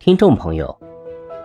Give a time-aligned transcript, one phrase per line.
[0.00, 0.78] 听众朋友，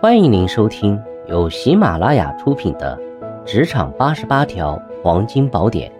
[0.00, 2.96] 欢迎您收听由喜马拉雅出品的
[3.44, 5.92] 《职场八十八条黄金宝典》，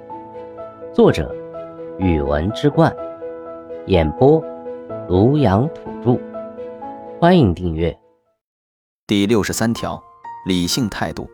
[0.95, 1.35] 作者：
[1.99, 2.95] 语文之冠，
[3.87, 4.41] 演播：
[5.09, 6.17] 庐阳土著。
[7.21, 7.95] 欢迎订阅。
[9.09, 10.01] 第六十三条，
[10.47, 11.29] 理性态度。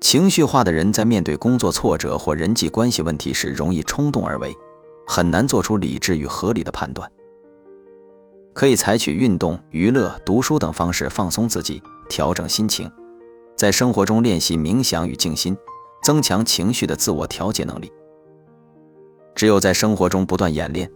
[0.00, 4.56] 情绪化的人在面对工作挫折或人际关系问题时，容易冲动而为，
[5.06, 7.08] 很难做出理智与合理的判断。
[8.52, 12.90] 可以采取运动、娱乐、读书等方式放松自己，调整心情，
[13.56, 15.56] 在生活中练习冥想与静心，
[16.02, 17.92] 增强情绪的自我调节能力。
[19.34, 20.90] 只有在生活中不断演练，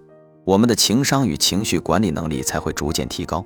[0.45, 3.45] 我们的情商与情绪管理能力才会逐渐提高。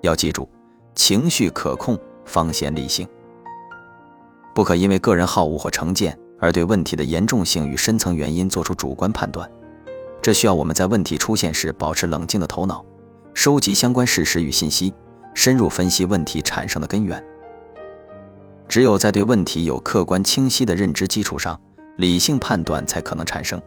[0.00, 0.48] 要记住，
[0.96, 3.06] 情绪可控方显理性，
[4.52, 9.48] 不可因为个人好恶或成见而对问题的严重性与深层原因做出主观判断。
[10.20, 12.84] 这需要我们在问题出现时保持冷静的头脑。
[13.34, 14.94] 收集相关事实与信息，
[15.34, 17.22] 深入分析问题产生的根源。
[18.68, 21.60] 只有在对问题有客观清晰的认知基础上，
[21.98, 23.60] 理性判断才可能产生。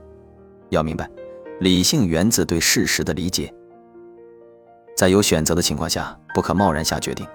[0.69, 1.07] 要明白，
[1.59, 3.53] 理性源自对事实的理解。
[4.95, 7.27] 在有选择的情况下，不可贸然下决定，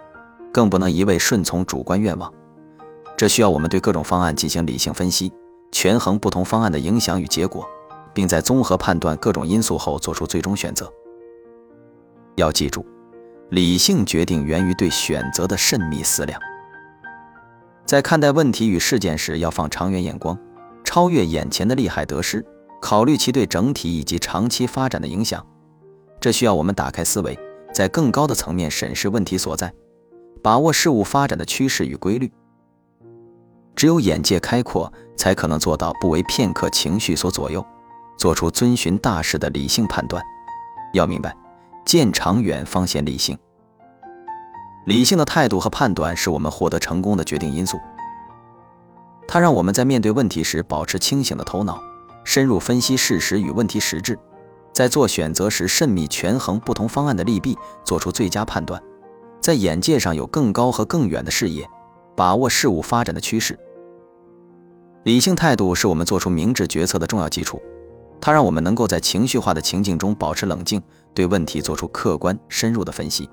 [0.52, 2.32] 更不能一味顺从主观愿望。
[3.16, 5.30] 这需要我们对各种方案进行理性分析，
[5.70, 7.64] 权衡不同方案的影响与结果，
[8.12, 10.92] 并在综合判断各种因素后做出最终选择。
[12.36, 12.86] 要记住，
[13.50, 16.40] 理性决定源于对选择的慎密思量。
[17.84, 20.38] 在看待问题与事件时，要放长远眼光，
[20.84, 22.44] 超越眼前的利害得失，
[22.80, 25.44] 考虑其对整体以及长期发展的影响。
[26.20, 27.38] 这需要我们打开思维，
[27.74, 29.72] 在更高的层面审视问题所在，
[30.42, 32.32] 把握事物发展的趋势与规律。
[33.74, 37.64] 只有眼界开阔，才可能做到不为片刻情绪所左右，
[38.16, 40.22] 做出遵循大势的理性判断。
[40.94, 41.36] 要明白。
[41.84, 43.36] 见长远方显理性，
[44.86, 47.78] 理性的态度和判断是我们获得成功的决定因素。
[49.26, 51.82] 它让我们在面对问题时保持清醒的头脑，
[52.24, 54.18] 深入分析事实与问题实质，
[54.72, 58.80] 在做选择时慎密权衡不同方案的利弊，做出最佳判断，
[59.40, 61.68] 在眼界上有更高和更远的视野，
[62.16, 63.58] 把握事物发展的趋势。
[65.04, 67.60] 理性态度是我们做出明智决策的重要基础。
[68.20, 70.80] 它让我们能够在情绪化的情境中保持冷静，
[71.14, 73.28] 对问题做出客观深入的分析。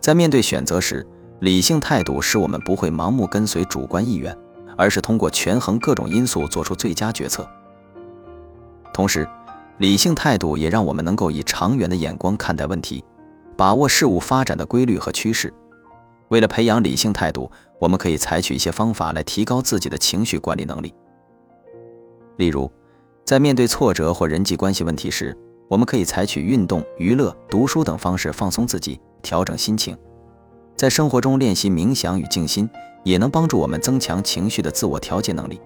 [0.00, 1.06] 在面对选择时，
[1.40, 4.36] 理性态度使我们不会盲目跟随主观意愿，
[4.76, 7.48] 而是通过权衡各种因素做出最佳决策。
[8.92, 9.28] 同时，
[9.78, 13.04] 理性态度也让我们能够以长远的眼光看待问题，
[13.56, 15.52] 把握事物发展的规律和趋势。
[16.28, 20.94] 为了培养理性态度，我们可以采取一些方法来提高自己的情绪管理能力，
[22.36, 22.70] 例如。
[23.22, 25.36] 在面对挫折或人际关系问题时，
[25.70, 29.96] 我们可以采取运动、娱乐、读书等方式放松自己，调整心情。
[30.74, 32.68] 在生活中练习冥想与静心，
[33.04, 35.60] 也能帮助我们增强情绪的自我调节能力。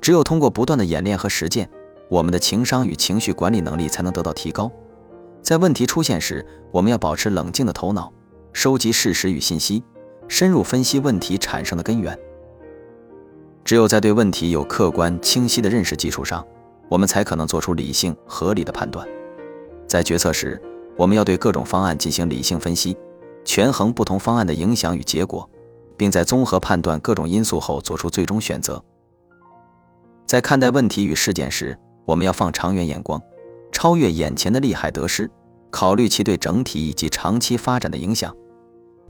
[0.00, 1.70] 只有通过不断的演练和实践，
[2.10, 4.68] 我们的情商与情绪管理能力才能得到提高。
[5.42, 8.12] 在问题出现时，我们要保持冷静的头脑，
[8.52, 9.84] 收集事实与信息，
[10.26, 12.18] 深入分析问题产生的根源。
[13.64, 16.44] 只有在对问题有客观清晰的认识基础上，
[16.88, 19.06] 我们才可能做出理性合理的判断。
[19.86, 20.60] 在决策时，
[20.96, 22.96] 我们要对各种方案进行理性分析，
[23.44, 25.48] 权衡不同方案的影响与结果，
[25.96, 28.82] 并在综合判断各种因素后做出最终选择。
[30.26, 33.20] 在看待问题与事件时，我们要放长远眼光，
[33.70, 35.30] 超越眼前的利害得失，
[35.70, 38.34] 考虑其对整体以及长期发展的影响。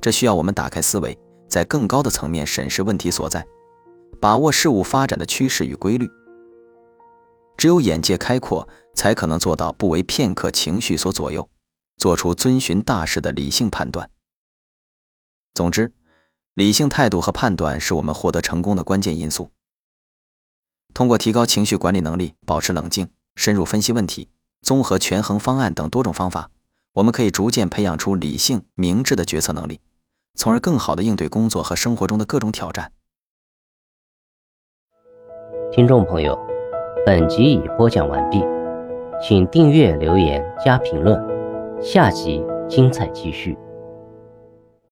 [0.00, 3.44] 这需要我们打开思维，在更高的层面审视问题所在。
[4.20, 6.06] 把握事物发展的趋势与规律，
[7.56, 11.48] 只有眼界开阔，才可能做到不为片刻情绪所左右，
[11.96, 14.10] 做出遵循大势的理性判断。
[15.54, 15.92] 总之，
[16.54, 19.50] 理性态度和判断是我们获得成功的关键因素。
[20.92, 24.30] 通过提高情绪管理能力、保持冷静、深入分析问题、
[24.62, 26.50] 综合权衡方案等多种方法，
[26.94, 29.80] 我们可以逐渐培养出理性明智的决策能力，
[30.34, 32.92] 从而更好地应对工作和生活中的各种挑战。
[35.70, 36.38] 听众朋友，
[37.06, 38.44] 本集已播讲完毕，
[39.22, 41.16] 请订阅、留言、加评论，
[41.80, 43.56] 下集精彩继续。